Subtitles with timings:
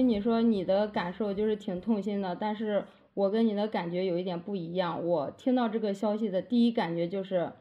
[0.00, 5.06] 听你说你的感受就是挺痛心的，但是我跟你的感觉有一点不一样。
[5.06, 7.52] 我听到这个消息的第一感觉就是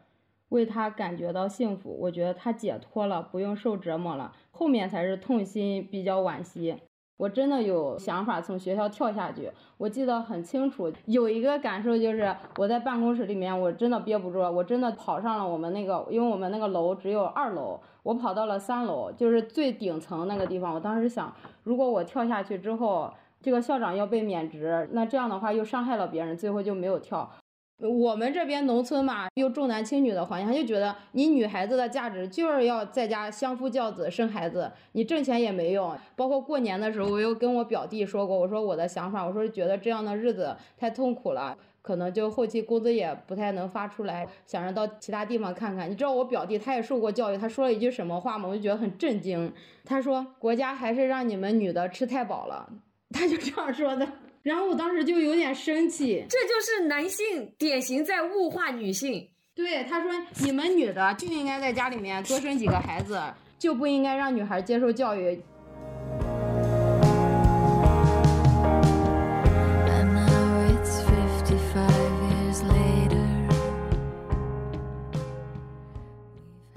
[0.48, 4.34] 为他感觉到幸福，我觉得他解脱了，不用受折磨了。
[4.52, 6.78] 后面才是痛心，比较惋惜。
[7.18, 9.52] 我真的有想法从学校跳下去。
[9.78, 20.74] 我记得很清楚，有一个感受就是我在办公室里面，我真的憋不住了，我真的跑上了我们那个，因为我们那个楼只有二楼，我跑到了三楼，就是最顶层那个地方。
[20.74, 21.32] 我当时想，
[21.62, 27.30] 如果我跳下去之后，这个校长要被免职，那这样的话又伤害了别人，最后就没有跳。
[27.78, 35.96] 我们这边农村嘛，又重男轻女的环境，他就觉得你女孩子的价值就是要在家相夫教子生孩子，你挣钱也没用。
[36.16, 45.90] 包括过年的时候，我又跟我表弟说过，我说我的想法，我说觉得这样的日子太痛苦了，可能就后期工资也不太能发出来，想着到其他地方看看。
[45.90, 48.48] 你知道我表弟他也受过教育，他说了一句什么话吗？
[48.48, 49.52] 我就觉得很震惊。
[49.86, 52.70] 他说国家还是让你们女的吃太饱了，
[53.12, 54.08] 他就这样说的。
[54.42, 59.28] 然后我当时就有点生气，这就是男性典型在物化女性。
[59.54, 60.12] 对，他说
[60.44, 63.22] 你们女的就应该在家里面多生几个孩子，
[63.58, 65.38] 就不应该让女孩接受教育。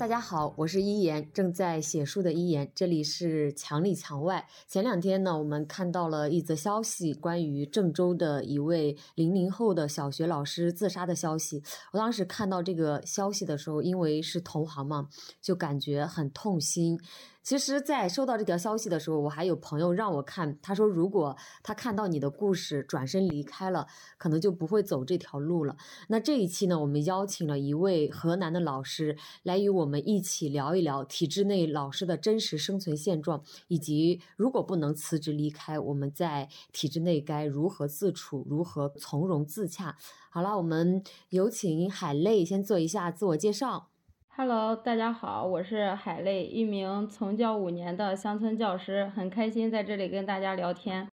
[0.03, 2.69] 大家好，我是一言，正在写书的一言。
[2.75, 4.49] 这里是墙里墙外。
[4.67, 11.63] 前两天呢，我们看到了一则消息，关于郑州的一位零零后的小学老师自杀的消息。
[11.93, 15.09] 我当时看到这个消息的时候，因为是同行嘛，
[15.41, 16.99] 就感觉很痛心。
[17.43, 25.77] 其实，在收到这条消息的时候，我还有朋友让我看，他说如果他看到你的故事转身离开了，可能就不会走这条路了。
[26.07, 39.97] 那这一期呢，我们邀请了一位河南的老师来与我们一起聊一聊体制内老师的真实生存现状，以及如果不能辞职离开，我们在体制内该如何自处，如何从容自洽。
[40.31, 43.92] 好了，我们有请海泪先做一下自我介绍。
[44.35, 51.07] Hello，大家好，我是海泪，一名从教五年的乡村教师，很开心在这里跟大家聊天。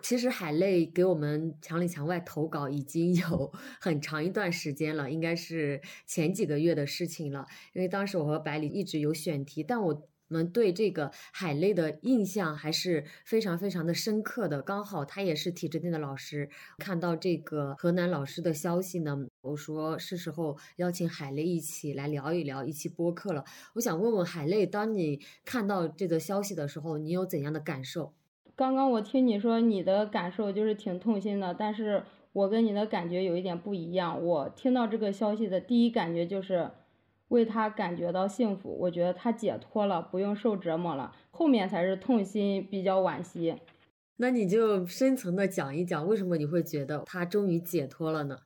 [0.00, 7.46] 其实海泪给我们墙里墙外投稿已经有 很长一段时间了，应该是前几个月的事情了。
[7.72, 10.08] 因为当时我和百里一直有选题，但我。
[10.28, 14.60] 我们对这个海泪的印象还是非常非常的深刻的。
[14.60, 23.44] 刚好他也是体制内的老师，看到这个河南老师的消息呢，我说是时候邀请海泪一起来聊一聊，一期播客了。
[23.74, 28.12] 我想问问海泪，当你看到这个消息的时候，你有怎样的感受？
[28.56, 34.24] 刚刚我听你说你的感受就是挺痛心的，但是我跟你的感觉有一点不一样。
[34.24, 36.70] 我听到这个消息的第一感觉就是。
[37.28, 41.12] 为他感觉到幸福，我觉得他解脱了，不用受折磨了。
[41.30, 43.56] 后面才是痛心，比较惋惜。
[44.18, 48.38] 那你就深层的讲一讲，为什么你会觉得他终于解脱了呢？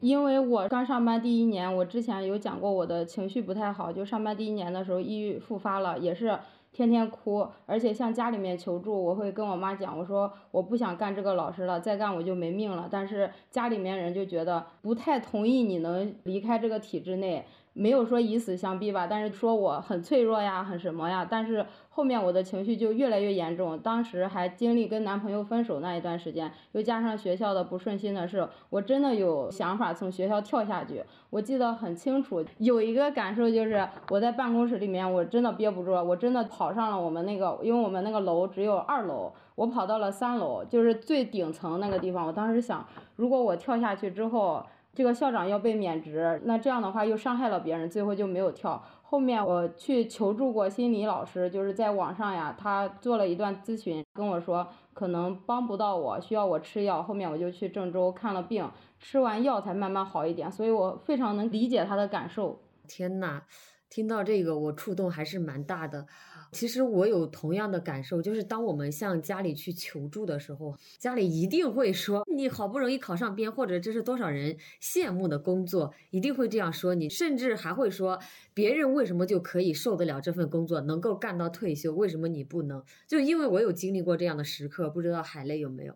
[0.00, 6.38] 因为我刚上班第一年，我之前有讲过我的情绪不太好，就上班第一年的时候抑郁复发了，也是
[6.72, 9.04] 天天哭，而且向家里面求助。
[9.04, 12.88] 我会跟我妈讲，我说我不想干这个老师了，再干我就没命了。
[12.90, 17.44] 但是家里面人就觉得不太同意你能离开这个体制内。
[17.74, 23.78] 没有说以死相逼吧，但是说我很脆弱呀，很什么呀，但是后面我的情绪就越来越严重。
[23.78, 31.02] 当时还经历跟男朋友分手那一段时间，又加上学校的不顺心的事，我真的有想法从学校跳下去。
[31.30, 42.26] 我记得很清楚，有一个感受就是我在办公室里面，我真的憋不住了，我真的跑上了我们那个，因为我们那个楼只有二楼，我跑到了三楼，就是最顶层那个地方。
[42.26, 44.62] 我当时想，如果我跳下去之后。
[44.94, 48.82] 这个校长要被免职，那这样的话又伤害了别人，最后就没有跳。
[49.02, 57.02] 后面我去求助过心理老师，就是在网上呀，他做了一段咨询，跟我说可能帮不到我，需要我吃药。
[57.02, 62.60] 后面我就去郑州看了病，吃完药才慢慢好一点，所以我非常能理解他的感受。
[62.86, 63.42] 天呐，
[63.88, 66.06] 听到这个我触动还是蛮大的。
[66.52, 78.18] 其实我有同样的感受，就是当我们向家里去求助的时候，家里一定会说你好不容易考上编，或者这是多少人羡慕的工作，一定会这样说你，甚至还会说
[78.52, 82.82] 别人为什么就可以受得了这份工作，能够干到退休，为什么你不能？
[83.08, 85.94] 就因为我有经历过这样的时刻，不知道海泪有没有？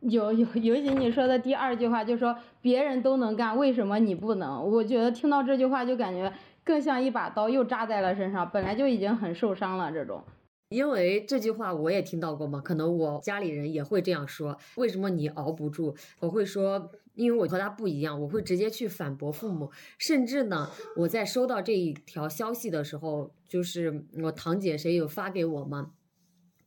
[0.00, 4.68] 有有，尤其你说的第二句话，就说别人都能干，为什么你不能？
[4.68, 6.32] 我觉得听到这句话就感觉。
[6.64, 8.48] 更像一把刀，又扎在了身上。
[8.50, 10.22] 本来就已经很受伤了，这种。
[10.68, 14.56] 因为这句话我也听到过嘛，可能我家里人也会这样说。
[14.76, 15.94] 为什么你熬不住？
[16.18, 19.70] 我会说，因为我和他不一样，我会直接去反驳父母。
[19.98, 25.90] 甚至呢，我在收到这一条消息的时候，就是我堂姐谁有发给我吗？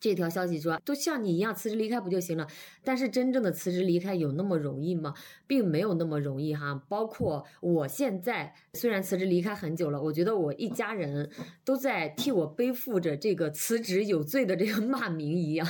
[0.06, 2.46] 这条消息说，都像你一样辞职离开不就行了？
[2.84, 5.16] 但是真正的辞职离开有那么容易吗？
[5.48, 6.80] 并没有那么容易哈。
[6.88, 11.32] 包括我现在虽然辞职离开很久了，我觉得我一家人
[11.64, 15.68] 都在替我背负着这个辞职有罪的这个骂名一样。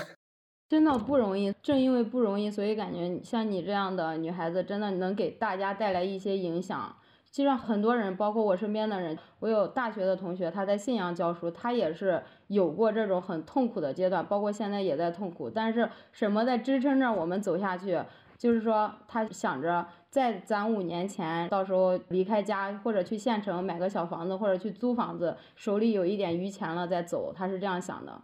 [0.68, 6.94] 真的不容易，正因为不容易，所以感觉像你这样的女孩子，真的能给大家带来一些影响。
[7.36, 15.50] 其实很多人，包括我身边的人，我有大学的同学，他在信阳教书，他也是有过这种很痛苦的阶段，包括现在也在痛苦。
[15.50, 18.02] 但是什么在支撑着我们走下去？
[18.38, 28.22] 就是说他想着在攒五年钱，到时候离开家或者去县城买个小房子，或者去租房子，手里有一点余钱了再走，他是这样想的。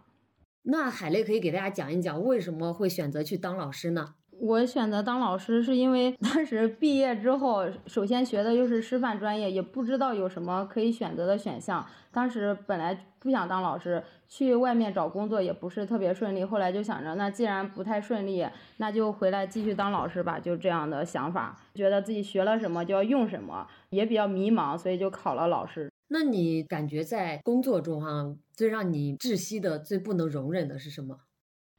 [0.62, 4.14] 那海雷可以给大家讲一讲为什么会选择去当老师呢？
[4.38, 11.86] 我选择当老师是因为当时毕业之后，首先学的又是师范专业，也不知道有什么可以选择的选项。
[12.10, 16.44] 当时本来不想当老师，去外面找工作也不是特别顺利。
[16.44, 18.44] 后来就想着，那既然不太顺利，
[18.78, 21.56] 那就回来继续当老师吧，就这样的想法。
[21.74, 25.90] 觉得自己学了什么就要用什么，也比较迷茫，所以就考了老师。
[26.08, 31.16] 那你感觉在工作中哈，最让你窒息的、最不能容忍的是什么？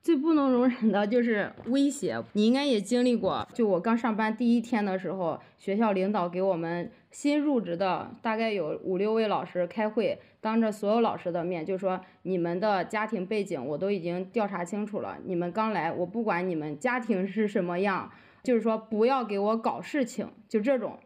[0.03, 3.47] 最不能容忍的就是威胁，你应该也经历过。
[3.53, 18.11] 就我刚上班第一天的时候，学校领导给我们新入职的大概有五六位老师开会，当着所有老师的面就说：“你们的家庭背景我都已经调查清楚了，你们刚来，我不管你们家庭是什么样，
[18.43, 20.99] 就是说不要给我搞事情。”就这种，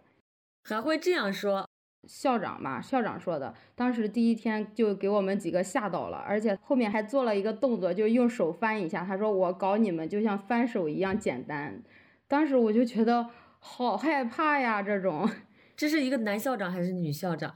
[0.63, 1.66] 还会这样说。
[2.05, 9.03] 校长嘛，校长说的，当时第一天就给我们几个吓到了，而且后面还做了一个动作，就用手翻一下。
[9.03, 11.81] 他说我搞你们就像翻手一样简单。
[12.27, 13.29] 当时我就觉得
[13.59, 15.29] 好害怕呀，这种。
[15.75, 17.55] 这是一个男校长还是女校长？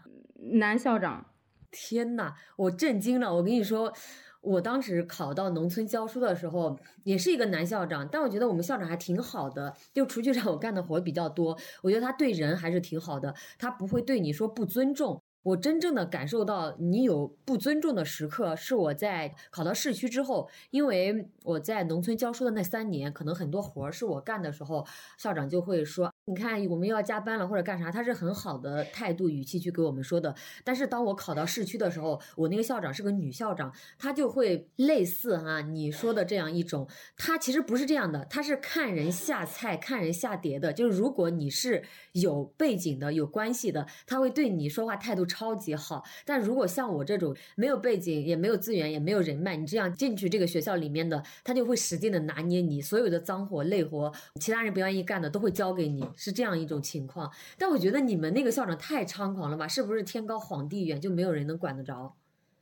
[0.54, 1.26] 男校长。
[1.72, 3.34] 天呐，我震惊了！
[3.36, 3.94] 我跟你说。
[4.42, 11.58] 我当时考到农村教书的时候，也是一个男校长，但我觉得我们校长还挺好的，就除去让我干的活比较多。
[11.84, 15.22] 我觉得他对人还是挺好的，他不会对你说不尊重。
[15.44, 24.86] 我真正的感受到你有不尊重的时刻，是我在考到市区之后，因为我在农村教书的那三年，可能很多活儿是我干的时候，
[25.18, 30.36] 校长就会说：“你看，我们要加班了或者干啥。”他是很好的态度语气去给我们说的。
[30.64, 36.88] 但是当我考到市区的时候，我那个校长是个女校长，她就会类似哈你说的这样一种，
[37.18, 40.72] 她其实不是这样的，她是看人下菜、看人下碟的。
[40.72, 45.26] 就是如果你是有背景的、有关系的，他会对你说话态度。
[45.32, 57.32] 超级好，但如果像我这种没有背景、也没有资源、也没有人脉，你这样进去这个学校里面的，他就会使劲的拿捏你，所有的脏活累活，其他人不愿意干的都会交给你，是这样一种情况。
[57.58, 59.68] 但我觉得你们那个校长太猖狂了吧？
[59.68, 62.16] 是不是天高皇帝远，就没有人能管得着？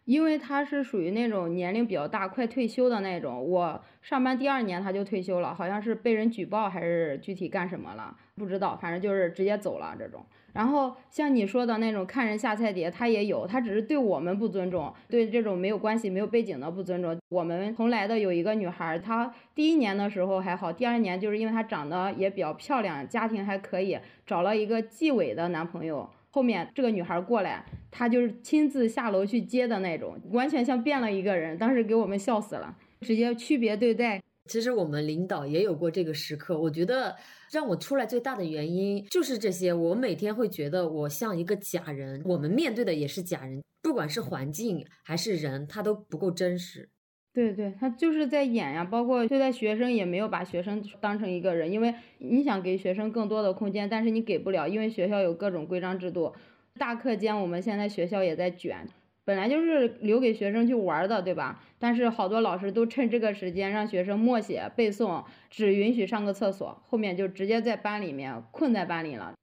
[0.09, 3.47] 因为他是属于那种年龄比较大、快退休的那种。
[3.47, 10.25] 我上班第二年他就退休了，好像是被人举报还是具体干什么了，不知道，反正就是直接走了这种。
[10.51, 17.15] 然后像你说的那种看人下菜碟，他也有，他只是对我们不尊重，对这种没有关系、没有背景的不尊重。
[17.29, 26.09] 我们同来的有一个女孩，她第一年的时候还好，第二年就是因为她长得也比较漂亮，家庭还可以，找了一个纪委的男朋友。
[26.30, 34.21] 后面这个女孩过来，她就是亲自下楼去接的那种，完全像变了一个人，当时给我们笑死了，直接区别对待。
[34.45, 37.16] 其实我们领导也有过这个时刻，我觉得
[37.52, 39.71] 让我出来最大的原因就是这些。
[39.71, 46.90] 我每天会觉得我像一个假人，我们面对的也是假人，不管是环境还是人，他都不够真实。
[47.31, 56.33] 对对，他就是在演呀，包括对待学生也没有把学生当成一个人，因为你想给学生更多的空间，但是你给不了，因为学校有各种规章制度。
[56.78, 58.88] 大课间我们现在学校也在卷。
[59.24, 61.64] 本来就是留给学生去玩的，对吧？
[61.78, 69.33] 但是好多老师都趁这个时间让学生默写背诵，只允许上个厕所，后面就直接在班里面困在班里了。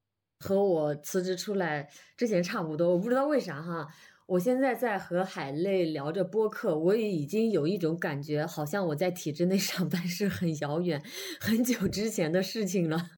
[0.45, 3.87] 和我辞职出来之前差不多，我不知道为啥哈。
[4.27, 11.01] 我现在在和海类聊着播客，我也已经有一种感觉，好像我在体制内 上班是很遥远、
[11.41, 13.11] 很久之前的事情了。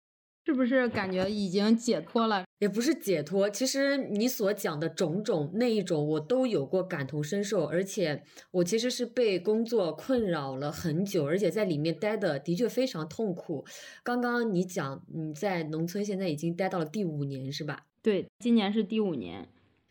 [0.45, 2.45] 是不是感觉已经解脱了？
[2.59, 13.65] 也不是解脱，其实你所讲的种种那一种，我都有过感同身受，而且我其实是被工作困扰了很久，而且在里面待的的确非常痛苦。
[14.03, 17.85] 刚刚你讲你在农村现在已经待到了第五年是吧？
[18.03, 19.49] 对，今年是第五年。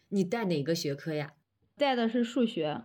[0.09, 1.33] 你带哪个学科呀？
[1.77, 2.81] 带的是数学。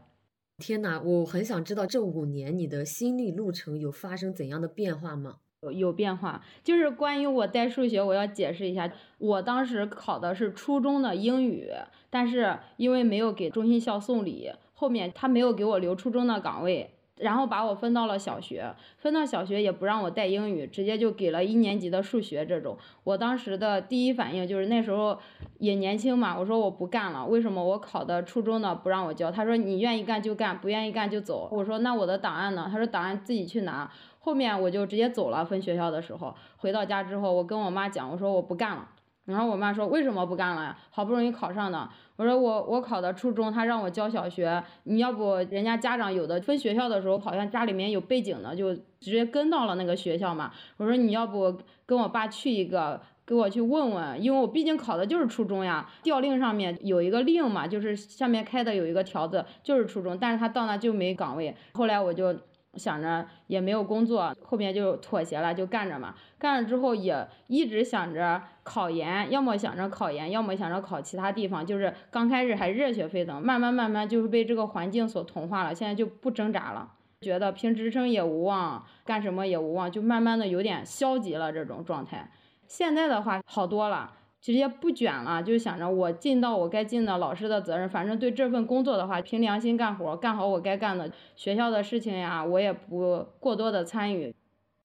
[0.59, 5.37] 天呐，我很想知道这五年你的心理路程有发生怎样的变化吗？
[5.73, 8.93] 有变化，就是关于我带数学，我要解释一下。
[9.19, 11.71] 我当时考的是初中的英语，
[12.11, 16.91] 但是因为没有给中心校送礼，后面他没有给我留初中的岗位，
[17.23, 22.77] 然后把我分到了小学，分到小学也不让我带英语，直接就给了一年级的数学这种。
[23.05, 25.19] 我当时的第一反应就是那时候
[25.59, 27.25] 也年轻嘛，我说我不干了。
[27.25, 29.31] 为什么我考的初中的不让我教？
[29.31, 31.49] 他说你愿意干就干，不愿意干就走。
[31.53, 32.69] 我说那我的档案呢？
[32.71, 33.91] 他说档案自己去拿。
[34.19, 35.45] 后面我就直接走了。
[35.45, 38.89] 分学校的时候，回到家之后，我跟我妈讲，我说我不干了。
[39.25, 40.77] 然后我妈说为什么不干了呀？
[40.91, 41.89] 好不容易考上的。
[42.17, 50.51] 我说我我考的初中，他让我教小学，你要不人家家长有的分学校的时候，好像家里面有背景的，就直接跟到了那个学校嘛。
[50.77, 55.89] 我说你要不跟我爸去一个，给我去问问，因为我毕竟考的就是初中呀。
[56.03, 61.55] 调令上面有一个令嘛，就是下面开的有一个条子，就是初中，但是他到那就没岗位。
[61.75, 62.37] 后来我就。
[62.75, 66.15] 想着也没有工作，后面就妥协了，就干着嘛。
[66.39, 71.65] 干了之后也一直想着考研，要么想着考研，要么想着考其他地方。
[71.65, 75.75] 就是刚开始还热血沸腾，慢慢慢慢就是被这个环境所同化了。
[75.75, 82.31] 现在就不挣扎了，觉得评职称也无望，干什么也无望，就慢慢的有点消极了这种状态。
[82.67, 84.13] 现在的话好多了。
[84.43, 87.89] 直接不卷了，就是想着我尽到我该尽的老师的责任。
[87.89, 91.11] 反正对这份工作的话，凭良心干活，干好我该干的。
[91.37, 94.35] 学校的事情呀，我也不过多的参与。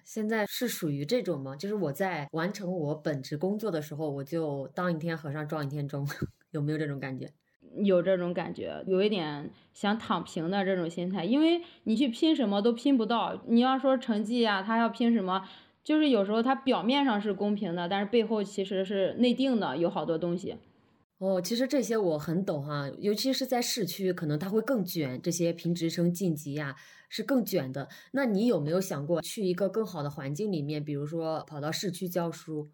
[0.03, 1.55] 现在是属于这种吗？
[1.55, 6.07] 就是我在完成我本职工作的时候，我就当一天和尚撞一天钟，
[6.51, 7.27] 有没有这种感觉？
[7.83, 13.41] 有这种感觉，有一点想躺平的这种心态，因为你去拼什么都拼不到。
[13.47, 15.43] 你要说成绩呀，他要拼什么？
[15.87, 20.57] 就是有时候它表面上是公平的，但是背后其实是内定的，有好多东西。
[21.19, 26.75] 哦，其实这些我很懂哈，尤其是在市区，可能它会更卷，这些评职称晋级呀
[27.07, 27.87] 是更卷的。
[28.11, 32.69] 那你有没有想过去一个更好的环境里面，比如说跑到市区教书？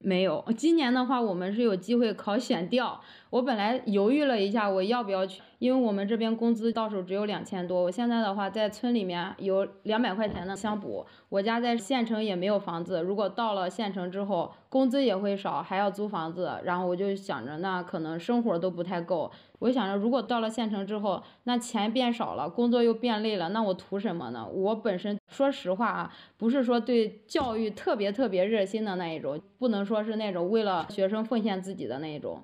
[0.00, 19.30] 没有，今年的话我们是有机会考选调，我本来犹豫了一下，我要不要去，因为我们这边工资到手只有两千多，我现在的话在村里面有两百块钱的乡补，我家在县城也没有房子，如果到了县城之后，工资也会少，还要租房子，然后我就想着那可能生活都不太够。
[19.58, 24.48] 我想着，如果到了县城之后，那钱变少了，工作又变累了，那我图什么呢？
[24.48, 32.40] 我本身说实话啊，不是说对教育特别特别热心的那一种，不能说是那种为了学生奉献自己的那一种。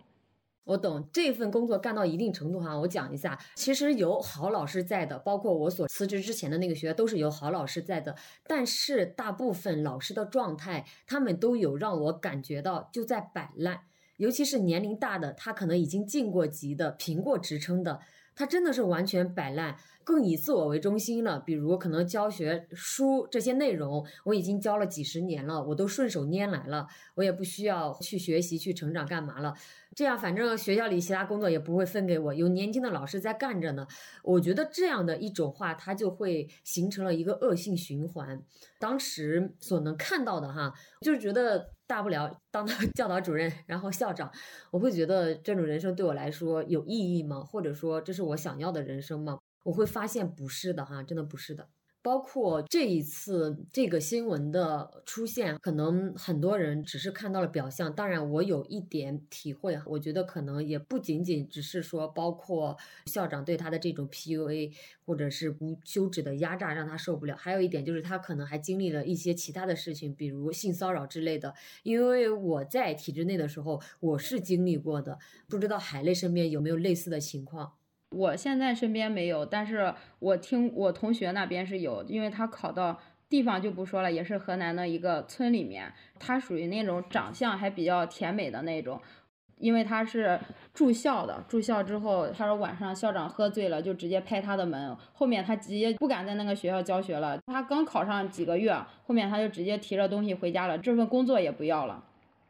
[0.64, 8.16] 我懂这份工作干到一定程度哈，我讲一下，其实有好老师在的，包括我所辞职之前的那个学校都是有好老师在的，
[8.46, 13.80] 但是大部分老师的状态，他们都有让我感觉到就在摆烂。
[14.16, 18.00] 尤其是年龄大的，他可能已经进过级的、评过职称的，
[18.34, 21.40] 他真的是完全摆烂，更以自我为中心了。
[21.40, 29.54] 比如可能教学书这些内容，我已经教了几十年了，我都顺手拈来了，我也不需要去学习、去成长干嘛了。
[29.96, 33.86] 这样反正学校里其他工作也不会分给我，有年轻的老师在干着呢。
[34.24, 38.42] 我觉得这样的一种话，它就会形成了一个恶性循环。
[38.80, 44.28] 当时所能看到的哈，就是觉得大不了当到 教导主任，然后校长，
[44.72, 47.40] 我会觉得这种人生对我来说有意义吗？
[47.40, 49.38] 或者说这是我想要的人生吗？
[49.64, 51.68] 我会发现不是的哈，真的不是的。
[52.02, 57.94] 包括这一次这个新闻的出现，可能很多人只是看到了表象。
[57.94, 64.74] 当然，我有一点体会，我觉得可能也不仅仅只是说，包括校长对他的这种 PUA
[65.06, 67.34] 或者是无休止的压榨让他受不了。
[67.38, 71.54] 还有一点就是他可能还经历了一些其他的事情，比如性骚扰之类的。
[71.84, 75.18] 因为我在体制内的时候，我是经历过的，
[75.48, 77.72] 不知道海类身边有没有类似的情况。
[78.14, 89.00] 我现在身边没有，但是我听我同学那边是有，因为他考到地方就不说了，也是河南的一个村里面，他属于那种长相还比较甜美的那种，
[89.58, 90.38] 因为他是
[90.72, 98.72] 住校的，住校之后他说晚上校长喝醉了就直接拍他的门，后面他直接不敢在那个学校教学了，他刚考上几个月，
[99.04, 102.04] 后面他就直接提着东西回家了，这份工作也不要了。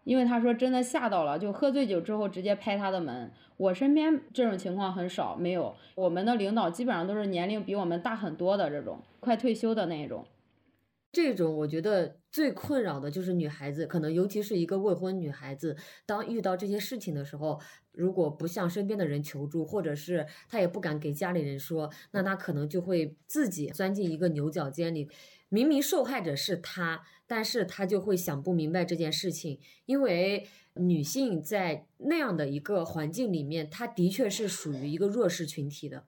[0.05, 3.31] 因为他说真的吓到了，就喝醉酒之后直接拍他的门。
[3.57, 5.75] 我身边这种情况很少，没有。
[5.95, 10.27] 我们的领导基本上都是年龄比我们大很多的这种，快退休的那种。
[11.13, 17.61] 这种我觉得最困扰的就是女孩子，可能尤其是一个未婚女孩子，当遇到这些事情的时候，
[17.93, 25.09] 如果不向身边的人求助，或者是她也不敢给家里人说，那她可能就会自己钻进一个牛角尖里。
[25.49, 27.03] 明明受害者是她。
[27.27, 36.05] 但是他就会想不明白这件事情，因为女性在那样的一个环境里面，她的确是属于一个弱势群体的。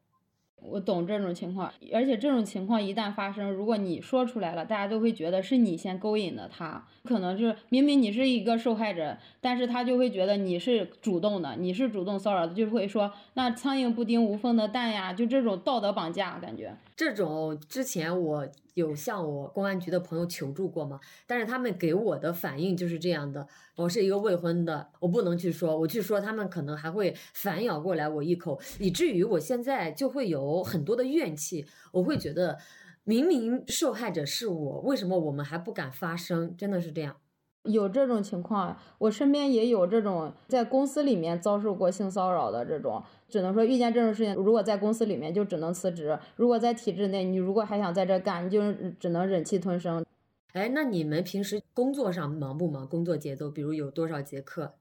[0.63, 16.75] 我懂这种情况，而且这种情况一旦发生，如果你说出来了，大家都会觉得是你先勾引的他，可能就是明明你是一个受害者，但是他就会觉得你是主动的，你是主动骚扰的，就会说那苍蝇不叮无缝的蛋呀，就这种道德绑架感觉。
[16.97, 32.59] 这种之前我有向我公安局的朋友求助过嘛，但是他们给我的反应就是这样的：我是一个未婚的，我不能去说，我去说他们可能还会反咬过来我一口，以至于我现在就会有很多的怨气，我会觉得
[33.05, 36.57] 明明受害者是我，为什么我们还不敢发声？
[36.57, 37.17] 真的是这样。
[37.67, 50.05] 有这种情况，我身边也有这种在公司里面遭受过性骚扰的这种，只能说遇见这种事情，如果在公司里面就只能辞职；如果在体制内，你如果还想在这干，你就只能忍气吞声。
[50.53, 52.89] 哎，那你们平时工作上忙不忙？
[52.89, 54.73] 工作节奏，比如有多少节课？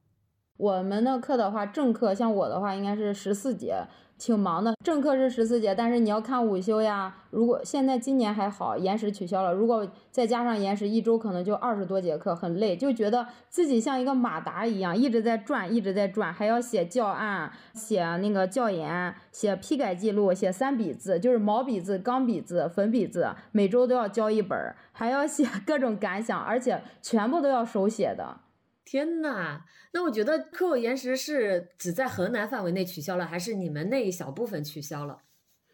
[0.58, 3.86] 我们的课的话，正课像我的话应该是十四节。
[4.18, 7.14] 挺忙的，正课是十四节，但是你要看午休呀。
[7.32, 9.52] 如果现在今年还好，延时取消了。
[9.52, 24.58] 如果再加上延时，一周可能就二十多节课，很累，就觉得自己像一个马达一样，一直在转，一直在转，还要写教案、写那个教研、写批改记录、写三笔字，就是毛笔字、钢笔字、粉笔字，每周都要交一本，
[24.94, 28.38] 还要写 各种感想，而且全部都要手写的。
[28.86, 29.62] 天呐，
[29.94, 35.18] 那我觉得课后延时是只在河南范围内取消了，还是你们那一小部分取消了？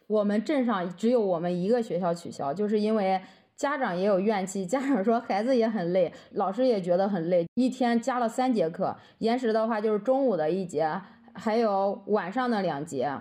[0.08, 3.22] 我们镇上只有我们一个学校取消，就是因为
[3.58, 10.90] 家长也有怨气，家长说孩子也很累，老师也觉得很累，一天加了三节课，延时的话就是中午的一节，
[11.34, 13.12] 还有晚上的两节，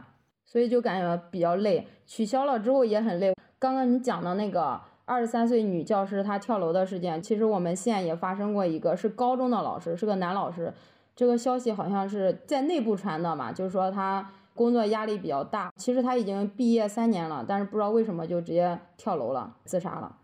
[0.44, 1.88] 所以就感觉比较累。
[2.06, 3.34] 取消了之后也很累。
[3.58, 4.80] 刚刚你讲的那个。
[5.10, 10.72] 二十三岁女教师她跳楼的事件，其实我们县也发生过一个，是高中的老师，是个男老师。
[11.16, 15.72] 这个消息好像是在内部传的嘛，就是说他工作压力比较大。
[15.74, 20.16] 其实他已经毕业三年了，但是不知道为什么就直接跳楼了，自杀了。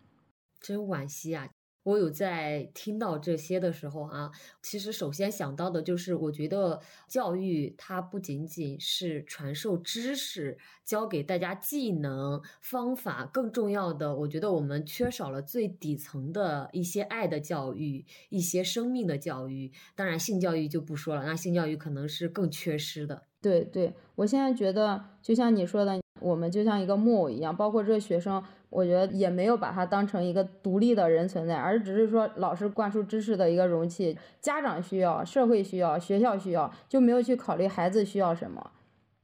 [0.61, 1.49] 真惋惜啊！
[1.87, 19.71] 我有在听到这些的时候啊，其实首先想到的就是，我觉得教育它不仅仅是传授知识、教给大家技能、方法，更重要的，我觉得我们缺少了最底层的一些爱的教育、一些生命的教育。
[19.95, 23.23] 当然，性教育就不说了，那性教育可能是更缺失的。
[23.41, 28.43] 对对，我现在觉得，就像你说的，我们就像一个木偶一样，包括这学生。
[28.69, 34.19] 我觉得也没有把他当成一个独立的人存在，而只是说老师灌输知识的一个容器。
[34.41, 38.73] 家长需要，社会需要，学校需要，就没有去考虑孩子需要什么，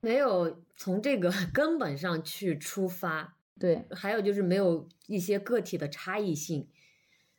[0.01, 3.35] 没有从这个 根本上去出发。
[3.59, 6.69] 对，还有就是没有一些个体的差异性，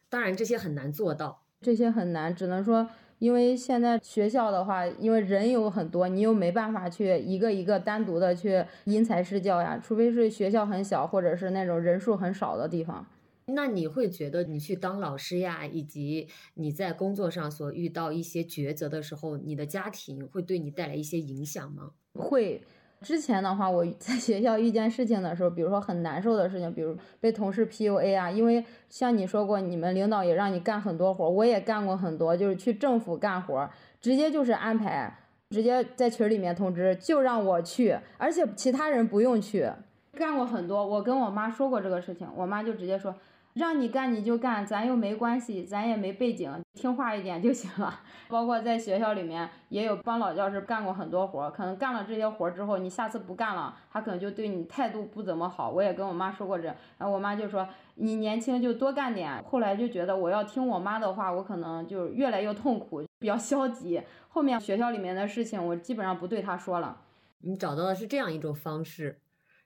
[0.10, 2.89] 当然这些很难做到，这些很难，只能说。
[3.23, 13.07] 因为现在学校的话，因为人有很多，你又没办法去一个一个单独的去因材施教呀，除非是学校很小，或者是那种人数很少的地方。
[13.45, 21.91] 那你会觉得你去当老师呀，以及你在工作上所遇到一些抉择的时候，你的家庭会对你带来一些影响吗？
[22.15, 22.62] 会。
[23.04, 33.70] 之前的话，我在学校遇见事情的时候，比如说很难受的事情，比如被同事 PUA 啊，因为像你说过，你们领导也让你干很多活，我也干过很多，就是去政府干活，
[34.02, 39.70] 直接就是安排，直接在群里面通知，就让我去，而且其他人不用去，
[40.13, 40.84] 干过很多。
[40.88, 43.13] 我跟我妈说过这个事情，我妈就直接说。
[43.54, 48.02] 让你干你就干，咱又没关系，咱也没背景，听话一点就行了。
[48.30, 55.70] 包括在学校里面也有帮老教师干过很多活，可能干了这些活之后，你下次不干了，他可能就对你态度不怎么好。
[55.70, 59.44] 我也跟我妈说过这，然后我妈就说你年轻就多干点。
[59.44, 64.02] 后来就觉得我要听我妈的话，我可能就越来越痛苦，比较消极。
[64.30, 67.02] 后面学校里面的事情，我基本上不对她说了。
[67.42, 69.20] 你找到的是这样一种方式。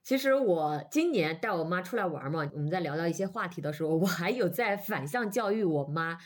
[0.07, 6.17] 其实我今年带我妈出来玩嘛，我们在聊到一些话题的时候，我还有在反向教育我妈，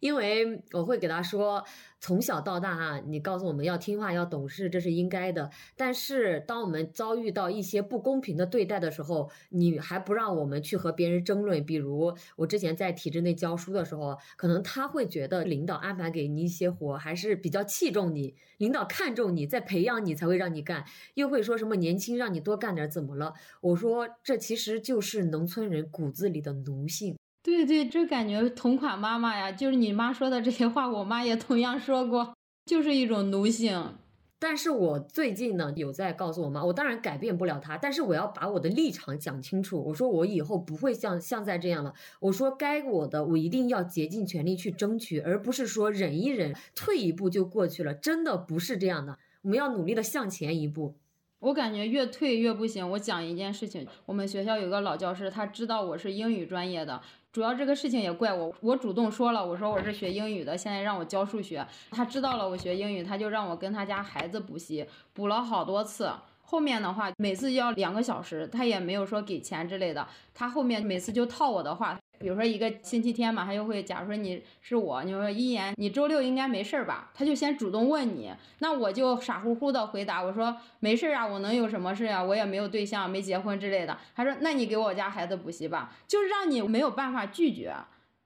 [0.00, 1.64] 因为我会给她说。
[2.00, 5.50] 从小到大啊，你告诉我们要听话、要懂事，这是应该的。
[5.76, 11.64] 但是，当我们遭遇到一些不公平的对待的时候，你还不让我们去和别人争论。
[11.64, 20.84] 比如，我之前在体制内教书的时候，可能他会觉得领导安排给你一些活还是比较器重你，领导看重你，在培养你才会让你干，
[21.14, 23.34] 又会说什么年轻让你多干点怎么了？
[23.60, 27.16] 我说，这其实就是农村人骨子里的奴性。
[27.42, 32.34] 对对，这感觉同款妈妈呀，就是你妈说的这些话，我妈也同样说过，
[32.66, 33.94] 就是一种奴性。
[34.40, 39.82] 但是我最近呢，有在告诉我妈，我当然改变不了她，但是我要把我的立场讲清楚。
[39.86, 41.92] 我说我以后不会像现在这样了。
[42.20, 47.92] 我说该我的，我一定要竭尽全力去争取，而不是说忍一忍，退一步就过去了。
[47.94, 50.94] 真的不是这样的，我们要努力的向前一步。
[51.40, 52.88] 我感觉越退越不行。
[52.90, 57.00] 我讲一件事情，我们学校有个老教师，他知道我是英语专业的。
[57.38, 61.64] 主要这个事情也怪我，我主动说了，我说我是学英语的，现在让我教数学。
[61.92, 66.10] 他知道了我学英语，他就让我跟他家孩子补习，补了好多次。
[66.42, 70.04] 后面的话每次要两个小时，他也没有说给钱之类的。
[70.34, 77.10] 他后面每次就套我的话，比如说一个星期天嘛，他就会假如说你是我，你说一言，你周六应该没事儿吧？
[77.14, 82.22] 他就先主动问你，那我就傻乎乎的回答，我说没事儿啊，我能有什么事呀？
[82.22, 83.96] 我也没有对象，没结婚之类的。
[84.14, 87.74] 他说那你给我家孩子补习吧，就是让你没有办法拒绝。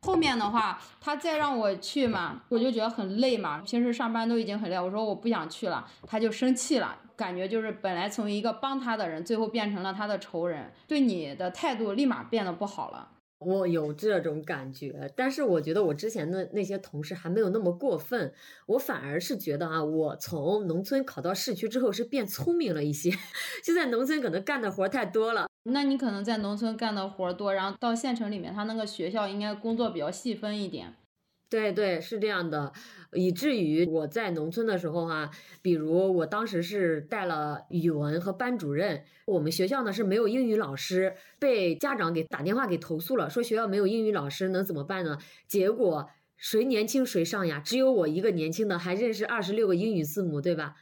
[0.04, 3.58] 后面的话，他再让我去嘛，我就觉得很累嘛。
[3.58, 13.10] 平时上班都已经很累，我说我不想去了，他就生气了，感觉就是本来从一个帮他的人，最后变成了他的仇人，对你的态度立马变得不好了。
[13.44, 18.32] 我有这种感觉，但是我觉得我之前的那些同事还没有那么过分，
[18.66, 23.10] 我反而是觉得啊，我从农村考到市区之后是变聪明了一些，
[23.64, 25.46] 就在农村可能干的活太多了。
[25.64, 30.94] 那你可能在农村干的活多，然后到县城里面，他那个学校应该工作比较细分一点。
[31.48, 32.72] 对对，是这样的，
[33.14, 45.18] 以至于我在农村的时候哈，比如我当时是带了语文和班主任，我们学校呢是没有英语老师，被家长给打电话给投诉了，说学校没有英语老师能怎么办呢？
[45.46, 50.76] 结果谁年轻谁上呀，只有我一个年轻的，还认识二十六个英语字母，对吧？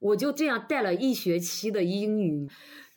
[0.00, 2.48] 我就这样带了一学期的英语。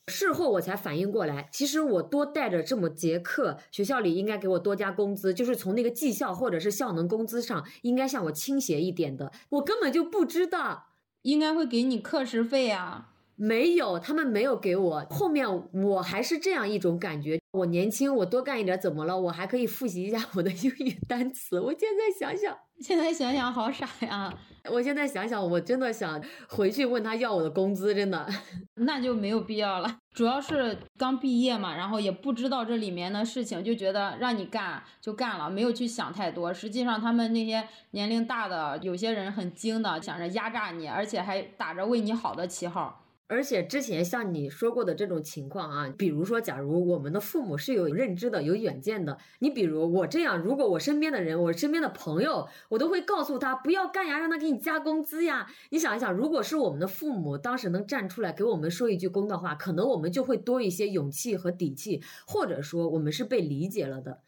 [0.07, 9.31] 事后我才反应过来，其实我多带着这么节课，学校里应该给我多加工资，就是从那个绩效或者是效能工资上应该向我倾斜一点的。
[9.49, 10.87] 我根本就不知道，
[11.21, 13.11] 应该会给你课时费啊。
[13.35, 15.07] 没有，他们没有给我。
[15.09, 19.19] 后面我还是这样一种感觉：我年轻，我多干一点怎么了？
[19.19, 21.59] 我还可以复习一下我的英语单词。
[21.59, 24.31] 我现在想想，现在想想好傻呀。
[24.69, 28.27] 我现在想想，我真的想回去问他要我的工资，真的。
[28.75, 29.99] 那就没有必要了。
[30.13, 36.53] 主要是刚毕业嘛，然后也不知道这里面的事情，就觉得让你干就干了，没有去想太多。
[36.53, 43.02] 实际上，他们那些年龄大的，有些人很精的，想着压榨你，而且还打着为你好的旗号。
[43.27, 55.47] 而且之前像你说过的这种情况啊，比如说，假如我们的父母是有认知的、有远见的，你比如我这样，如果我身边的人、我身边的朋友，我都会告诉他不要干呀，让他给你加工资呀。
[55.71, 64.19] 你想一想，如果是我们的父母当时能站出来给我们说一句公道话，可能我们就会多一些勇气和底气，或者说我们是被理解了的。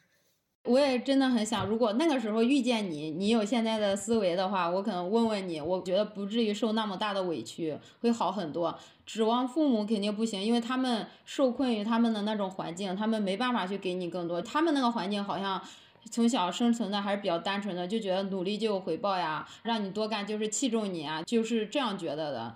[0.65, 8.77] 我也真的很想，如果那个时候遇见你，你有现在的思维的话，我可能问问你，我觉得不至于受那么大的委屈，会好很多。
[9.05, 14.41] 指望父母肯定不行，因为他们受困于他们的那种环境，他们没办法去给你更多。
[14.41, 15.61] 他们那个环境好像
[16.09, 22.55] 从小生存的还是比较单纯的，就觉得努力就有回报呀，让你多干就是器重你啊，就是这样觉得的。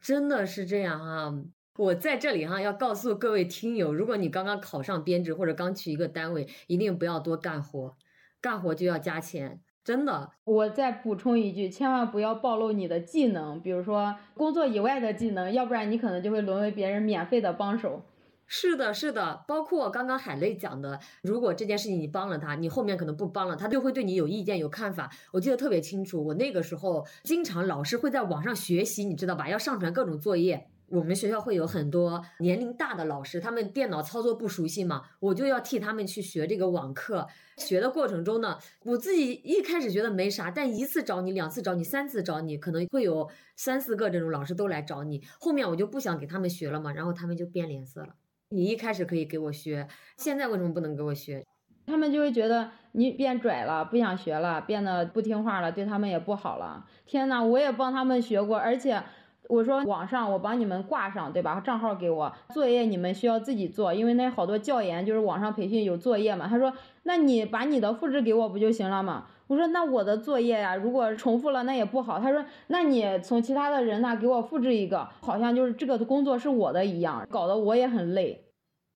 [0.00, 1.34] 真的是这样啊。
[1.78, 7.96] 我在这里哈，要告诉各位听友，如果你刚刚考上编制或者刚去一个单位，一定不要多干活，
[8.42, 10.32] 干活就要加钱，真的。
[10.44, 18.02] 我再补充一句，千万不要暴露你的技能，比如说工作以外的技能，要不然你可能就会沦为别人免费的帮手。
[18.46, 25.10] 是的，是的，包括刚刚海雷讲的，如果这件事情你帮了他，你后面可能不帮了，他就会对你有意见、有看法。
[25.32, 29.48] 我记得特别清楚，我那个时候经常老师会在网上学习，你知道吧？
[29.48, 30.66] 要上传各种作业。
[30.92, 37.26] 我们学校会有很多年龄大的老师，他们电脑操作不熟悉嘛，我就要替他们去学这个网课。
[37.56, 43.26] 学的过程中呢，我自己一开始觉得没啥，但一次找你，两次找你，三次找你，可能会有
[43.56, 45.22] 三四个这种老师都来找你。
[45.40, 48.08] 后面我就不想给他们学了嘛，然后他们就变脸色了。
[48.50, 51.42] 你一开始可以给我学，现在为什么不能给我学？
[51.86, 56.84] 他们就会觉得你变拽了，不想学了，变得不听话了，对他们也不好了。
[57.06, 59.02] 天呐，我也帮他们学过，而且。
[59.48, 61.60] 我说网上我帮你们挂上，对吧？
[61.60, 66.46] 账号给我，作业你们需要自己做，因为那好多教研就是网上培训有作业嘛。
[66.48, 69.26] 他说，那你把你的复制给我不就行了吗？
[69.48, 72.18] 我说那我的作业呀，如果重复了那也不好。
[72.18, 78.46] 他说，那你从其他的人那给我复制一个，好像就是这个工作是我的一样，搞得我也很累。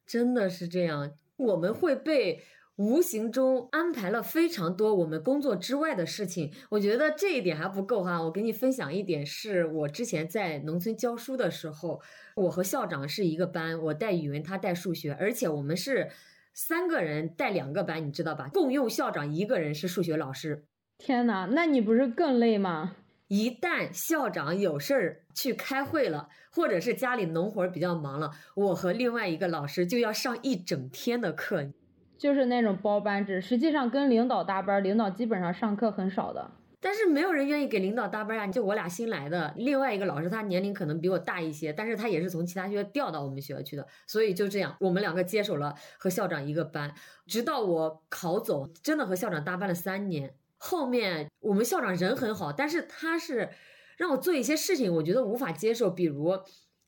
[0.06, 2.40] 真的是这样，我们会被。
[2.76, 8.22] 无形中安排了非常多我们工作之外的事情，我觉得这一点还不够哈。
[8.22, 12.02] 我给你分享一点，是我之前在农村教书的时候，
[12.34, 16.10] 我和校长是一个班，我带语文，他带数学，而且我们是
[16.52, 18.50] 三个人带两个班，你知道吧？
[18.52, 20.66] 共用校长一个人是数学老师。
[20.98, 22.96] 天呐，那你不是更累吗？
[23.28, 31.72] 一旦校长有事儿去开会了，或者是家里农活比较忙了，我和另外一个老师就要上一整天的课。
[32.18, 36.50] 就是那种包班制，实际上跟领导搭班，领导基本上上课很少的。
[36.78, 38.46] 但是没有人愿意给领导搭班啊！
[38.46, 46.94] 就我俩新来的，另外一个老师他年龄可能比我大一些，但是他也是从其他学校调到我们学校去的，所以就这样，我们两个接手了和校长一个班，
[47.26, 50.34] 直到我考走，真的和校长搭班了三年。
[50.58, 53.48] 后面我们校长人很好，但是他是
[53.96, 56.38] 让我做一些事情，我觉得无法接受，比如。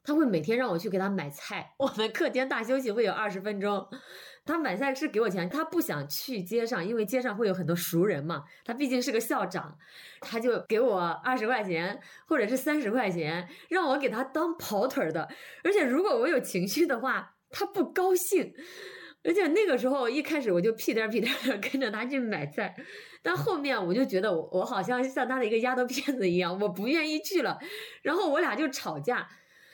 [0.05, 1.75] 他会每天让我去给他买菜。
[1.77, 3.87] 我们课间大休息会有二十分钟，
[4.49, 8.45] 他买菜是给我钱，他不想去街上，因为街上会有很多熟人嘛。
[8.65, 9.77] 他毕竟是个校长，
[10.21, 15.29] 他就给我二十块钱或者是三十块钱，让我给他当跑腿的。
[15.63, 18.55] 而且如果我有情绪的话，他不高兴。
[19.25, 22.75] 而且那个时候一开始我就屁颠屁颠的 跟着他去买菜，
[23.23, 27.59] 但后面我就觉得我我好像像他的一个丫头片子一样，我不愿意去了，
[28.01, 29.29] 然后我俩就吵架。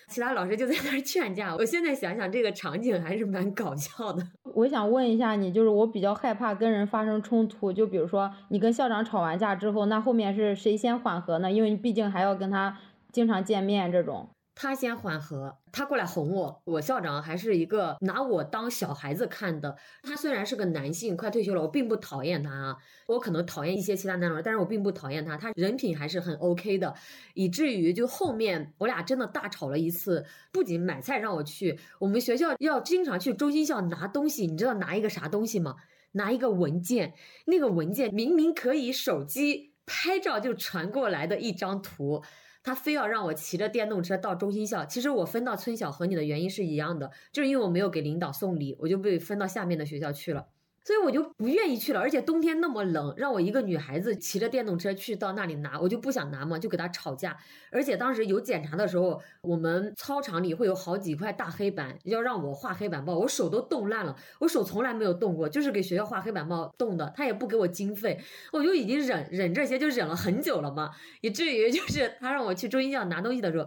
[0.09, 4.27] 其他老师就在那儿劝架，我现在想想这个场景还是蛮搞笑的。
[4.55, 11.51] 我想问一下你，就是我比较害怕跟人发生冲突，就比如说你跟校长吵完架之后，那后面是谁先缓和呢？
[11.51, 12.79] 因为你毕竟还要跟他
[13.11, 14.29] 经常见面这种。
[14.55, 16.63] 他先缓和，他过来哄我。
[16.65, 19.77] 我校长还是一个拿我当小孩子看的。
[20.03, 22.77] 他虽然是个男性，快退休了，我并不讨厌他啊。
[23.09, 25.37] 我可能讨厌一些其他男同但是我并不讨厌他。
[25.37, 26.95] 他人品还是很 OK 的，
[27.35, 30.25] 以至于就后面我俩真的大吵了一次。
[30.53, 34.47] 不仅买菜让我去，我们学校要经常去中心校拿东西。
[34.47, 35.75] 你知道拿一个啥东西吗？
[36.13, 37.15] 拿一个文件，
[37.47, 42.23] 那个文件明明可以手机拍照就传过来的一张图。
[42.65, 50.49] 他非要让我骑着电动车到中心校，其实我分到村小和你的原因是一样的，就是因为我没有给领导送礼，我就被分到下面的学校去了。
[50.85, 57.35] 所以我就不愿意去了，而且冬天那么冷，让我一个女孩子骑着电动车去到那里拿，我就不想拿嘛，就给他吵架。
[57.73, 68.21] 而且当时有检查的时候，我们操场里会有好几块大黑板，要让我画黑板报，我手都冻烂了，我手从来没有动过，就是给学校画黑板报冻的，他也不给我经费，
[68.53, 70.91] 我就已经忍忍这些就忍了很久了嘛，
[71.23, 73.67] 以至于就是他让我去中医校拿东西的时候。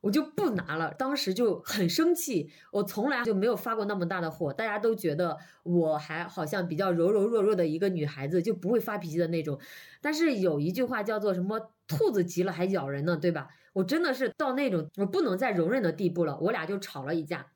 [0.00, 2.50] 我就不拿了，当时就很生气。
[2.72, 9.60] 我从来就没有发过那么大的火，大家都觉得我还好像比较柔柔弱弱的一个女孩子，就不会发脾气的那种。
[10.00, 13.48] 但是有一句话叫做什么“兔子急了还咬人呢”，对吧？
[13.72, 16.38] 我真的是到那种我不能再容忍的地步了。
[16.40, 17.46] 我俩就吵了一架。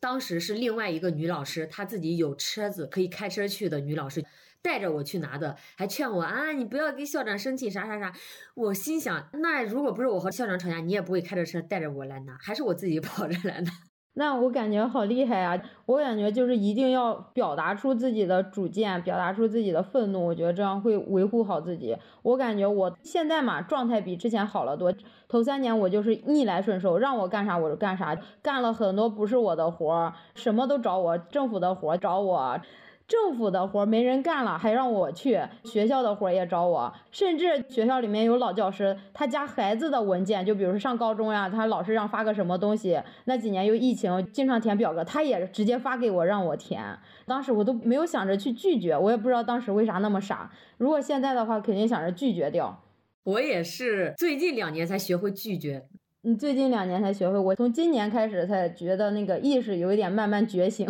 [0.00, 4.24] 当时是另外一个女老师，她自己有车子可以开车去的女老师。
[4.62, 8.12] 带着我去拿的，还劝我啊，你不要跟校长生气，啥啥啥。
[8.54, 13.70] 我心想，那如果不是我和校长吵架，你也不会开着车带着我来拿，还是我自己 跑着来拿。
[14.14, 15.62] 那我感觉好厉害啊！
[15.86, 21.96] 我感觉就是一定要表达出自己的主见，表达出自己的愤怒，我觉得这样会维护好自己。
[22.22, 24.92] 我感觉我现在嘛，状态比之前好了多。
[25.28, 32.60] 头三年我就是逆来顺受，让我干啥我就干啥，干了很多不是我的活儿，什么都找我，政府的活儿找我。
[33.08, 46.84] 政府的活没人干了，还让我去学校的活也找我，甚至学校里面有老教师，他家孩子的文件，就比如说上高中呀，他老师让发个什么东西，那几年又疫情，经常填表格，他也直接发给我让我填。
[47.24, 50.52] 当时我都没有想着去拒绝，我也不知道当时为啥那么傻。
[50.76, 52.82] 如果现在的话，肯定想着拒绝掉。
[53.24, 55.86] 我也是最近两年才学会拒绝，
[56.20, 60.86] 你最近两年才学会，我从今年开始才觉得那个意识有一点慢慢觉醒。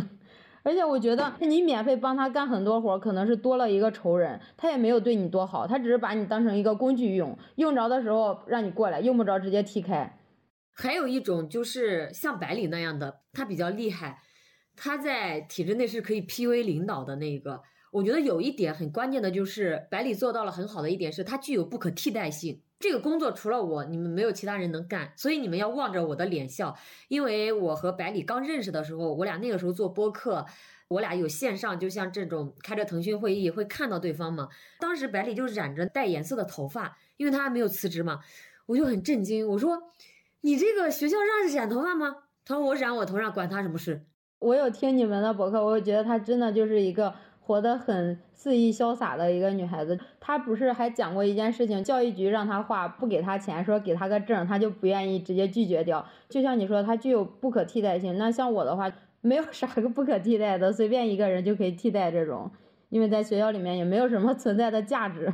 [0.68, 10.18] 而且我觉得你免费帮他干很多活，可能是多了一个仇人，他也没有对你多好，他只是把你当成一个工具用，用着的时候让你过来，用不着直接踢开。
[10.74, 14.18] 还有一种就是像白领那样的，他比较厉害，
[14.76, 17.62] 他在体制内是可以 PUA 领导的那个。
[17.90, 22.60] 我觉得有一点很关键的就是百里做到了很好的一点是，他具有不可替代性。
[22.78, 26.76] 这个工作除了我，你们没有其他人能干，所以你们要望着我的脸笑。
[27.08, 30.46] 因为我和百里刚认识的时候，我俩那个时候做播客，
[30.86, 34.48] 我俩有线上，就像这种开着腾讯会议会看到对方嘛。
[34.78, 38.20] 当时百里就染着带颜色的头发，因为他还没有辞职嘛，
[38.66, 39.48] 我就很震惊。
[39.48, 39.94] 我说
[40.42, 42.14] ：“你这个学校让染头发吗？”
[42.46, 44.04] 他说：“我染我头上，管他什么事。”
[44.38, 47.12] 我有听你们的博客，我就觉得他真的就是一个。
[47.48, 56.06] 活得很肆意潇洒的一个女孩子，她不是还讲过一件事情，教育局让她画不给她钱，说给她个证，她就不愿意，直接拒绝掉。
[56.28, 58.18] 就像你说，她具有不可替代性。
[58.18, 62.50] 那像我的话，没有啥个不可替代的，随便一个人就可以替代这种，
[62.90, 65.32] 因为在学校里面也没有什么存在的价值。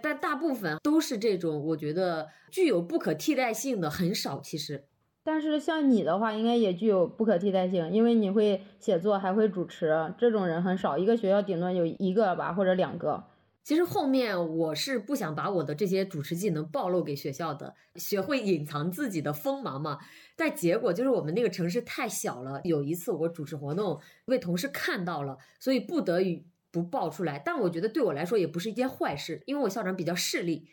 [0.00, 4.86] 但大部分都是这种，我觉得具有不可替代性的很少，其实。
[5.24, 13.24] 但是像你的话，应该也具有不可替代性，因为你会写作，还会主持，这种人很少，一个学校顶多有一个吧，或者两个。
[13.62, 20.00] 其实后面我是不想把我的这些主持技能暴露给学校的，学会隐藏自己的锋芒嘛。
[20.34, 27.38] 但结果就是我们那个城市太小了，有一次我主持活动被同事看到了，所以不得已不爆出来。
[27.38, 30.66] 但我觉得对我来说也不是一件坏事，因为我校长比较势利，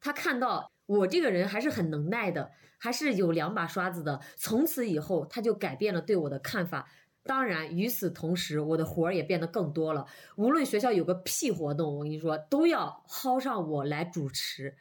[0.00, 2.50] 他看到我这个人还是很能耐的。
[2.82, 4.18] 还是有两把刷子的。
[4.36, 6.88] 从此以后，他就改变了对我的看法。
[7.24, 10.06] 当然，与此同时，我的活儿也变得更多了。
[10.36, 14.74] 无论学校有个屁活动，我跟你说，都要薅上我来主持。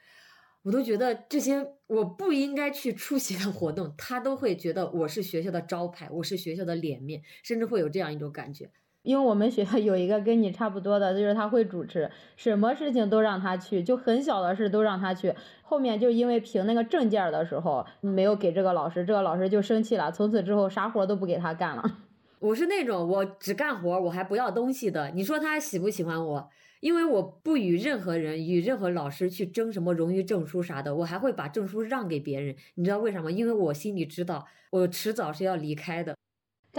[0.61, 8.71] 我都觉得这些我不应该去出席的活动，他都会觉得我是学校的招牌，我是学校的脸面，甚至会有这样一种感觉。
[9.01, 15.33] 因为我们学校有一个跟你差不多的，就是他会主持，什么事情都让他去，就很小的事都让他去。
[15.61, 21.83] 后面就因为评那个证件的时候没有给这个老师，这个老师就生气了，从此之后啥活都不给他干了。
[22.39, 25.09] 我是那种我只干活，我还不要东西的。
[25.11, 26.49] 你说他喜不喜欢我？
[26.79, 32.55] 因为我不与任何人、与任何老师去争什么荣誉证书啥的，我还会把证书让给别人。
[32.75, 33.31] 你知道为什么？
[33.31, 36.15] 因为我心里知道，我迟早是要离开的。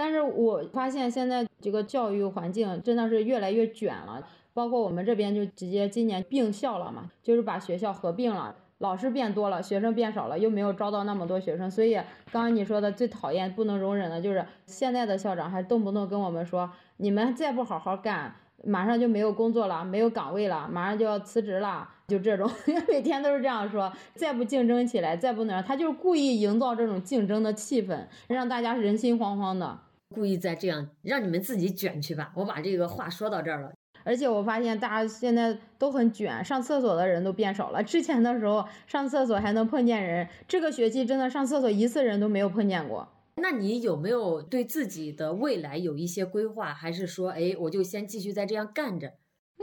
[0.02, 11.92] 但是我发现现在这个教育环境真的是越来越卷了，包括我们这边就直接今年并校了嘛，就是把学校合并了，老师变多了，学生变少了，又没有招到那么多学生，所以
[12.32, 18.34] 刚刚你说的最讨厌、不能容忍的就是现在的校长还动不动跟我们说，你们再不好好干。
[18.62, 22.46] 马上就没有工作了，没有岗位了，马上就要辞职了，就这种，
[22.86, 23.90] 每天都是这样说。
[24.14, 29.78] 再不竞争起来，再不能，他就是故意营造这种竞争的气氛，让大家人心惶惶的，
[30.14, 32.32] 故意在这样让你们自己卷去吧。
[32.34, 33.72] 我把这个话说到这儿了。
[34.02, 37.82] 而且我发现大家现在都很卷，上厕所的人都变少了。
[37.82, 43.06] 之前的时候上厕所还能碰见人，这个学期真的上厕所一次人都没有碰见过。
[43.36, 49.12] 那你有没有对自己的未来有一些规划，还是说，哎，我就先继续再这样干着？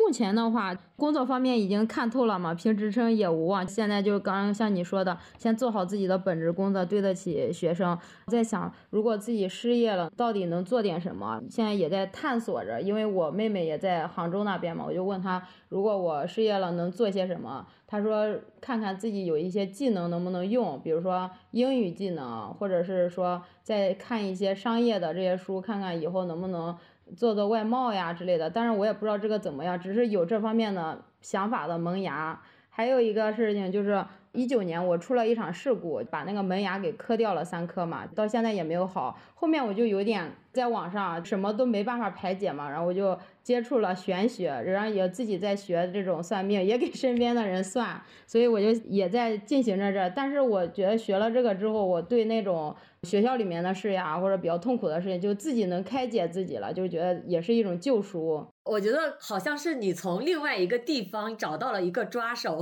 [0.08, 3.67] 目前的话，工作方面已经看透了嘛，评职称也无望。
[3.67, 8.00] 现在就刚刚像你说的，先做好自己的本职工作，对得起学生。
[8.28, 11.41] 在想，如果自己失业了，到底能做点什么？
[11.50, 17.67] 现在也在探索着，因为我妹妹也在杭州那边嘛，我就问她，如果我失业了，能做些什么？
[17.86, 26.74] 她说，看看自己有一些技能能不能用，比如说英语技能，或者是说再看一些商业的这些书，看看以后能不能。
[27.15, 32.41] 做做外贸呀之类的，但是我也不知道这个怎么样，只是有这方面的想法的萌芽。
[32.70, 39.17] 还有一个事情就是，一九年我出了一场事故，把那个门牙给磕掉了三颗嘛，到现在也没有好。
[39.34, 50.10] 后面我就有点在网上什么都没办法排解嘛，然后我就接触了玄学，然后也自己在学这种算命，也给身边的人算，所以我就也在进行着这。
[50.10, 52.75] 但是我觉得学了这个之后，我对那种。
[53.03, 58.45] 学校里面的事呀，或者比较痛苦的事情，就自己能开解自己了，就觉得也是一种救赎。
[58.65, 62.62] 我觉得好像是你从另外一个地方找到了一个抓手。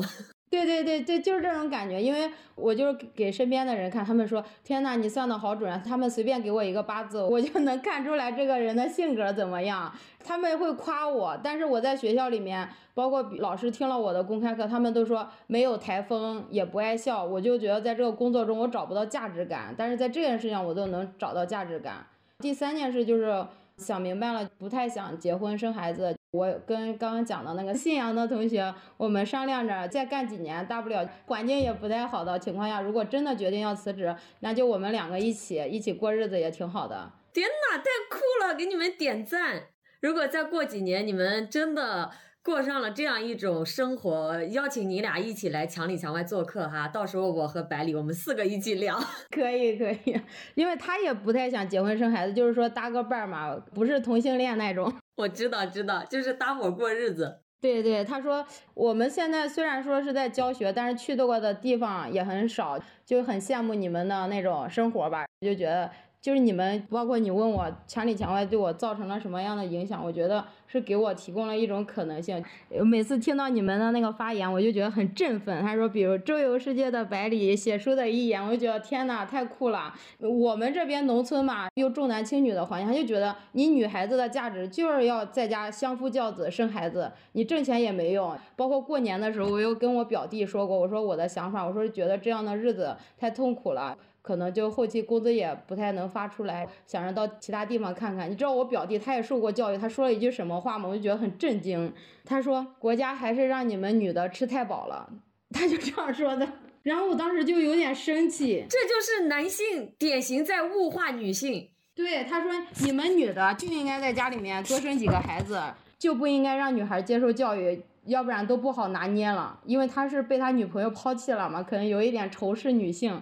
[0.55, 2.01] 对对对对，就是这种感觉。
[2.01, 9.91] 因为我就是给身边的人看，他们说：“天呐，你算的好准！”他们随便给我一个八字，我就能看出来这个人的性格怎么样。
[10.23, 17.23] 他们会夸我，但是我在学校里面，包括老师听了我的公开课，他们都说没有台风，也不爱笑。
[17.23, 22.05] 我就觉得在这个工作中我找不到价值感，但是在这件事情我都能找到价值感。
[22.39, 23.45] 第三件事就是
[23.77, 26.15] 想明白了，不太想结婚生孩子。
[26.31, 37.11] 我跟刚刚讲的那个信阳的同学，我们商量着再干几年，大不了环境也不太好的情况下，如果真的决定要辞职，那就我们两个一起一起过日子也挺好的。
[37.33, 39.63] 天呐，太酷了，给你们点赞！
[40.01, 42.11] 如果再过几年，你们真的。
[42.45, 48.99] 过上了这样一种生活，邀请你俩一起来墙里墙外做客哈，到时候我和百里我们四个一起聊，
[49.35, 50.21] 可以可以，
[50.53, 54.93] 因为他也不太想结婚生孩子，就是说搭个伴儿嘛，不是同性恋那种。
[55.17, 57.39] 我知道知道，就是搭伙过日子。
[57.59, 65.89] 对对，他说我们现在虽然说是在教学，但是去到过的地方也很少，就很羡慕你们的那种生活吧，就觉得。
[66.25, 70.03] 就是你们，包括你问我墙里墙外对我造成了什么样的影响？
[70.03, 72.43] 我觉得是给我提供了一种可能性。
[72.83, 75.61] 每次听到你们的那个发言，我就觉得很振奋。
[75.61, 79.93] 他说，比如周游世界的百里，写书的一言，我就觉得天呐，太酷了。
[80.17, 88.35] 我们这边农村嘛，又重男轻女的环境，他就觉得你女孩子的价值就是要在家相夫教子生孩子，你挣钱也没用。
[88.55, 93.95] 包括过年的时候，我又跟我表弟说过，我说我的想法，我说觉得这样的日子太痛苦了。
[94.25, 98.27] 可能就后期工资也不太能发出来，想着到其他地方看看。
[98.27, 100.89] 你知道我表弟他也受过教育，他说了一句什么话吗？
[100.89, 101.93] 我就觉得很震惊。
[102.25, 105.07] 他说国家还是让你们女的吃太饱了，
[105.51, 106.47] 他就这样说的。
[106.81, 108.65] 然后我当时就有点生气。
[108.67, 111.69] 这就是男性典型在物化女性。
[111.93, 112.51] 对，他说
[112.83, 115.61] 你们女的就应该在家里面多生几个孩子，
[115.99, 119.59] 就不应该让女孩接受教育，要不然都不好拿捏了。
[119.65, 123.21] 因为他是被他女朋友抛弃了嘛，可能有一点仇视女性。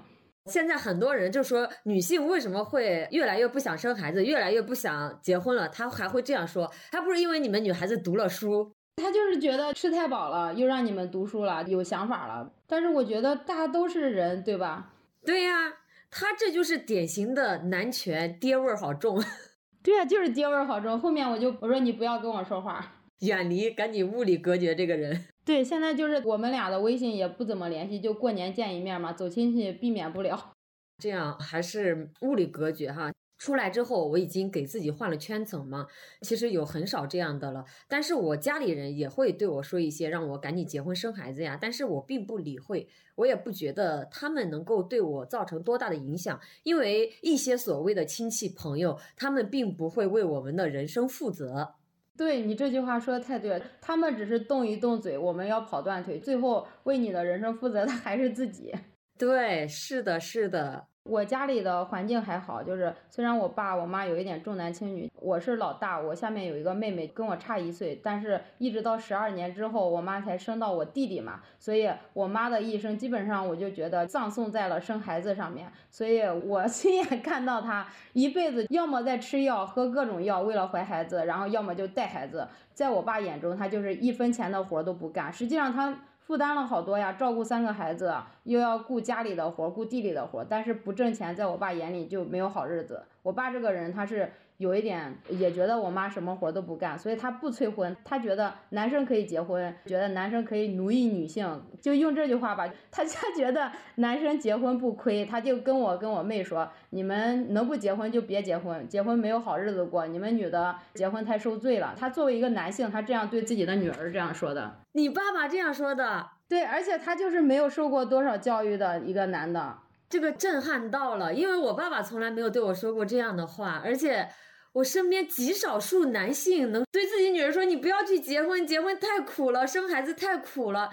[0.51, 5.69] 现在很多人就说女性为什么会越来越不想生孩子，越来越不想结婚了？
[5.69, 12.51] 他还会这样说，还不是因为你们女孩子读了书，他就是觉得吃太饱了，又让你们读书了，有想法了。
[12.67, 14.93] 但是我觉得大家都是人，对吧？
[15.25, 15.73] 对呀，
[16.11, 19.23] 他这就是典型的男权，爹味儿好重。
[19.81, 20.99] 对呀，就是爹味儿好重。
[20.99, 25.25] 后面我就我说你不要跟我说话，远离，赶紧物理隔绝这个人。
[25.45, 30.53] 对，现在就是我们俩的微信也不怎么联系，就过年见一面嘛，走亲戚避免不了。
[31.03, 33.11] 这样还是物理隔绝哈。
[33.37, 35.85] 出来之后，我已经给自己换了圈层嘛，
[36.21, 37.65] 其实有很少这样的了。
[37.89, 41.57] 但是我家里人也会对我说一些，让我赶紧结婚生孩子呀。
[41.59, 51.75] 但是我并不理会，我也不觉得他们能够对我造成多大的影响，因为一些所谓的亲戚朋友，他们并不会为我们的人生负责。
[52.15, 58.73] 对你这句话说的太对了，他们只是动一动嘴，我们要跑断腿，最后为你的人生负责的还是自己。
[59.17, 60.87] 对，是的，是的。
[61.03, 85.93] 我家里的环境还好，就是虽然我爸我妈有一点重男轻女，我是老大，我下面有一个妹妹跟我差一岁，但是一直到十二年之后，我妈才生到我弟弟嘛，所以我妈的一生基本上我就觉得葬送在了生孩子上面，所以我 亲眼看到她一辈子要么在吃药喝各种药为了怀孩子，然后要么就带孩子，在我爸眼中，她就是一分钱的活都不干，实际上她。
[86.25, 88.13] 负担了好多呀，照顾三个孩子，
[88.43, 93.03] 又要顾家里的活，顾地里的活，但是不挣钱，在我爸眼里就没有好日子。
[93.21, 94.31] 我爸这个人，他是。
[94.57, 97.95] 有一点也觉得我妈什么活都不干，所以她不催婚。
[98.03, 102.67] 她觉得男生可以结婚，觉得男生可以奴役女性，就用这句话吧。
[102.91, 110.07] 她 她觉得男生结婚不亏，她就跟我跟我妹说：“你们能不结婚就别结婚，结婚没有好日子过。
[110.07, 114.79] 你们女的结婚太受罪了。”她作为一个男性，她这样对自己的女儿这样说的。
[114.93, 116.27] 你爸爸这样说的？
[116.47, 119.75] 对，而且他就是没有受过多少教育的一个男的。
[120.13, 124.29] 这个震撼到了，因为我爸爸从来没有对我说过这样的话，而且
[124.73, 130.91] 我身边极少数男性能对自己女儿说：“你不要去结婚，结婚太苦了，生孩子太苦了。”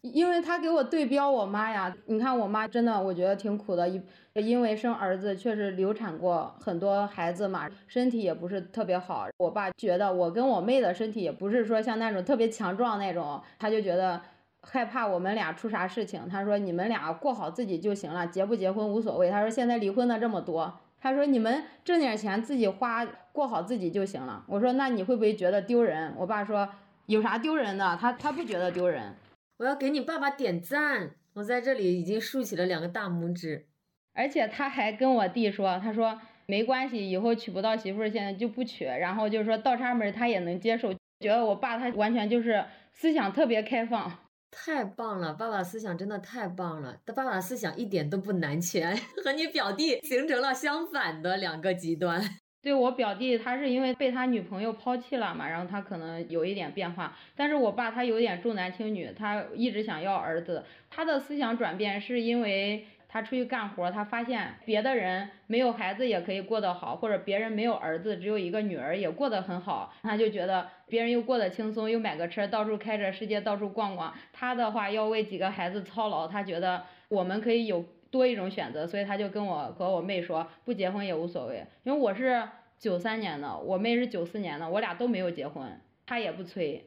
[0.00, 9.26] 因为他给我对标我妈呀，你看我妈真的，我觉得挺苦的，因因为生儿子确实流产过很多孩子嘛，身体也不是特别好。
[9.36, 14.18] 我爸觉得我跟我妹的身体也不是说像那种特别强壮那种，他就觉得。
[14.62, 19.30] 害怕我们俩出啥事情，他说你们俩过好自己就行了，结不结婚无所谓。
[19.30, 24.44] 他说现在离婚的这么多，他说你们挣点钱自己花，过好自己就行了。
[24.48, 26.12] 我说那你会不会觉得丢人？
[26.16, 26.68] 我爸说
[27.06, 29.14] 有啥丢人的，他他不觉得丢人。
[29.58, 33.66] 我要给你爸爸点赞，我在这里已经竖起了两个大拇指。
[34.14, 44.12] 而且他还跟我弟说，他说没关系，以后娶不到媳妇儿现在就不娶，然后就是说倒插门他也能接受，觉得我爸他完全就是思想特别开放。
[44.50, 46.96] 太棒了，爸爸思想真的太棒了。
[47.06, 52.22] 他爸爸思想一点都不男权， 和你表弟形成了相反的两个极端。
[52.60, 57.16] 对我表弟，他是因为被他女朋友抛弃了嘛，然后他可能有一点变化。
[57.36, 60.64] 但是我爸他有点重男轻女，他一直想要儿子。
[60.90, 62.86] 他的思想转变是因为。
[63.08, 74.14] 他出去干活，他发现别的人没有孩子也可以过得好，或者别人没有儿子，只有一个女儿也过得很好，他就觉得别人又过得轻松，又买个车到处开着，世界到处逛逛。
[74.32, 81.66] 他的话要为几个孩子操劳，他觉得我们可以有多一种选择，所以他就跟我和我妹说，不结婚也无所谓。
[81.84, 82.46] 因为我是
[82.78, 86.84] 九三年的，我妹是九四年的，我俩都没有结婚，他也不催。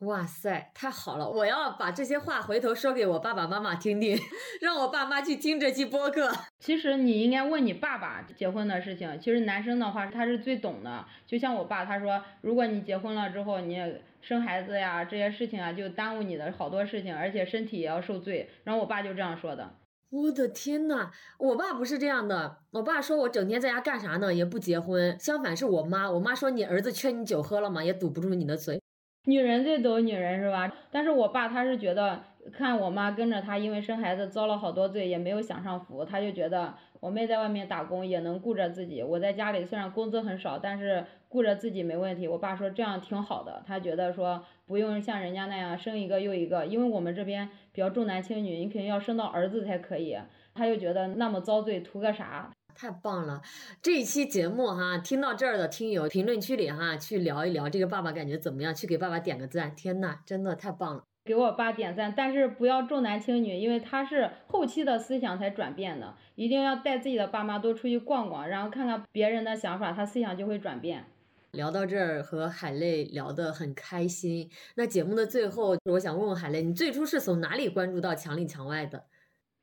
[0.00, 1.28] 哇塞，太好了！
[1.28, 4.16] 我要把这些话回头说给我爸爸妈妈听听，
[4.62, 6.30] 让我爸妈去听这期播客。
[6.60, 9.18] 其实你应该问你爸爸结婚的事情。
[9.18, 13.76] 其实男生的话他是最懂的，就像我爸他说，如果你结婚了之后，你
[14.20, 18.48] 生孩子呀这些事情啊，就耽误你的好多事情，而且身体也要受罪。
[18.62, 19.74] 然后我爸就这样说的。
[20.10, 22.58] 我的天呐，我爸不是这样的。
[22.70, 24.32] 我爸说我整天在家干啥呢？
[24.32, 25.18] 也不结婚。
[25.18, 27.82] 相反是我妈，我妈说你儿子缺你酒喝了吗？
[27.82, 28.80] 也堵不住你的嘴。
[29.28, 30.72] 女人最懂女人是吧？
[30.90, 32.18] 但是我爸他是觉得，
[32.50, 42.26] 看我妈跟着他，因为生孩子遭了好多罪，也没有享上福，他就觉得我妹在外面打工也能顾着自己，我在家里虽然工资很少，但是顾着自己没问题。
[42.26, 50.16] 我爸说这样挺好的，他觉得说不用像人家那样生一个又一个，因为我们这边比较重男轻女，你肯定要生到儿子才可以。
[50.54, 52.50] 他就觉得那么遭罪图个啥？
[52.80, 53.42] 太棒了，
[53.82, 58.72] 这一期节目哈，听到这儿的听友评论区里哈去聊一聊这个爸爸感觉怎么样？
[58.72, 59.74] 去给爸爸点个赞！
[59.74, 61.02] 天呐，真的太棒了！
[61.24, 71.04] 给我爸点赞，但是不要重男轻女，因为他是后期的思想才转变的，一定要带自己的爸妈多出去逛逛，然后看看别人的想法，他思想就会转变。
[71.50, 79.02] 聊到这儿和海泪聊得很开心，那节目的最后，我想问问海泪，你最初是从哪里关注到墙里墙外的？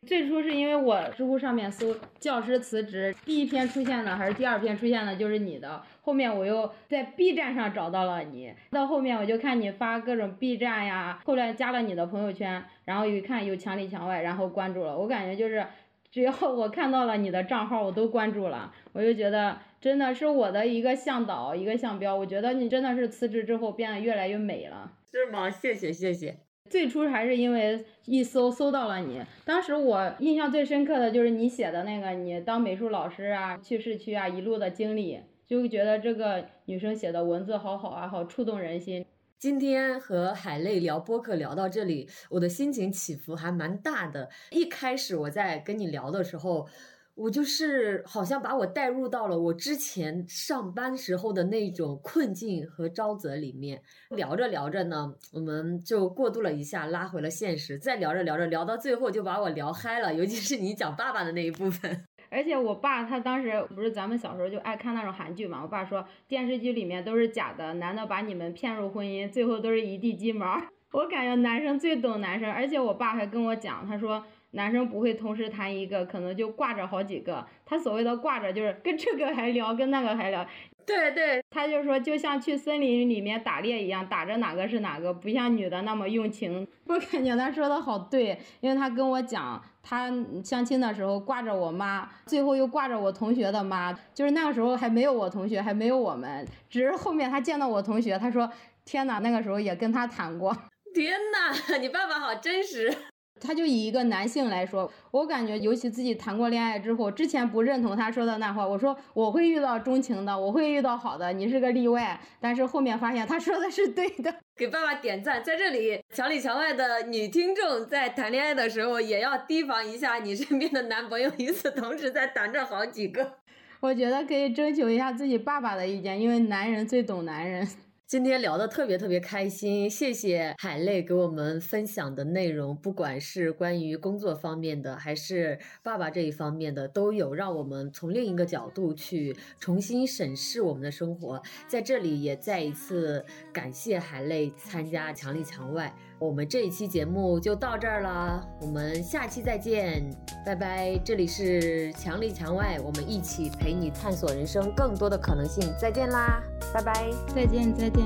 [0.06, 5.82] 最初是因为我知乎上面搜教师辞职，第一篇出现的还是第二篇出现的，就是你的。
[6.02, 14.96] 后面我又在 B 站上找到了你，到后面我就看你发各种 B 站呀，后来加了你的朋友圈，然后一看有墙里墙外，然后关注了。
[14.96, 15.66] 我感觉就是，
[16.12, 18.72] 只要我看到了你的账号，我都关注了。
[18.94, 22.16] 我就觉得真的是我的一个向导，一个向标。
[22.16, 24.92] 我觉得你真的是辞职之后变得越来越美了。
[25.12, 25.50] 是吗？
[25.50, 26.45] 谢谢谢谢。
[26.70, 39.06] 最初还是因为一搜搜到了你，当时我印象最深刻的就是你写的那个你当美术老师啊，去市区啊一路的经历，就觉得这个女生写的文字好好啊，好触动人心。
[39.38, 44.30] 今天和海泪聊播客聊到这里，我的心情起伏还蛮大的。
[44.52, 46.68] 一开始我在跟你聊的时候。
[47.16, 62.06] 我就是好像把我带入到了我之前上班时候的那种困境和沼泽里面，聊着聊着呢，我们就过渡了一下，拉回了现实，再聊着聊着，聊到最后就把我聊嗨了，尤其是你讲爸爸的那一部分。
[62.30, 70.62] 而且我爸他当时不是咱们小时候就爱看那种韩剧嘛，我爸说电视剧里面都是假的，男的把你们骗入婚姻，最后都是一地鸡毛。
[70.92, 74.22] 我感觉男生最懂男生，而且我爸还跟我讲，他说。
[74.56, 77.46] 男生不会同时谈一个，可能就挂着好几个。
[77.66, 80.46] 他所谓的挂着，就是跟这个还聊，跟那个还聊。
[80.86, 86.68] 对对，他就说，就像去森林里面打猎一样，打着哪个是哪个，不像女的那么用情。
[86.86, 90.12] 我感觉他说的好对，因为他跟我讲，他
[90.44, 98.48] 相亲的时候挂着我妈，最后又挂着我同学的妈，就是那个时候还没有我同学，还没有我们，只是后面他见到我同学，他说，
[98.86, 100.56] 天哪，那个时候也跟他谈过。
[100.94, 101.52] 天哪，
[101.82, 102.96] 你爸爸好真实。
[103.40, 112.20] 他就以一个男性来说，我感觉尤其自己谈过恋爱之后，之前不认同他说的那话，我说我会遇到钟情的，我会遇到好的，你是个例外。
[112.40, 115.44] 但是后面发现他说的是对的，给爸爸点赞。
[115.44, 123.34] 在这里，墙里墙外的女听众在谈恋爱的时候也要提防一下，你身边的男朋友与此同时在谈着好几个。
[123.82, 127.68] 我觉得可以征求一下自己爸爸的意见，因为男人最懂男人。
[128.08, 141.42] 今天聊的特别特别开心，谢谢海泪给我们分享的内容，不管是关于工作方面的，还是爸爸这一方面的，都有让我们从另一个角度去重新审视我们的生活。
[141.68, 145.92] 在这里也再一次感谢海泪参加墙里墙外。
[146.18, 150.02] 我们这一期节目就到这儿了，我们下期再见，
[150.46, 150.98] 拜拜！
[151.04, 156.42] 这里是墙里墙外，我们一起陪你探索人生更多的可能性，再见啦，
[156.74, 158.02] 拜拜，再见再见。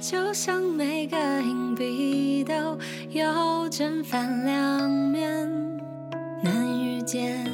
[0.00, 2.76] 就像每个硬币都
[3.10, 5.48] 有正反两面，
[6.42, 7.46] 难遇见。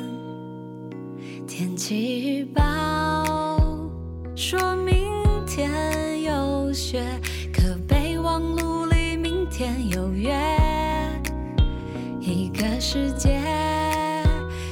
[1.46, 3.90] 天气预报
[4.34, 5.04] 说明
[5.46, 7.04] 天有雪，
[7.52, 8.71] 可备忘录。
[9.62, 10.34] 天有约，
[12.18, 13.40] 一个世界，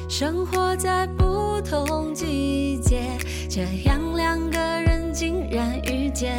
[0.09, 3.16] 生活在不同季节，
[3.49, 6.34] 这样两个人竟然遇见。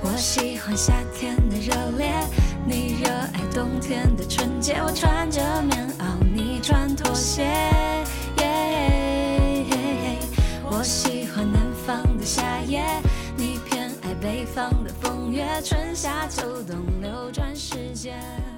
[0.00, 2.12] 我喜欢夏天的热烈，
[2.64, 4.74] 你热爱冬天的纯洁。
[4.74, 7.50] 我穿着棉袄，你穿拖鞋。
[15.60, 18.51] 春夏秋冬流转时间。